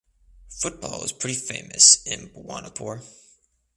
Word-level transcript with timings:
Football 0.49 1.03
is 1.03 1.11
pretty 1.11 1.37
famous 1.37 2.01
in 2.07 2.29
bhawanipore. 2.29 3.03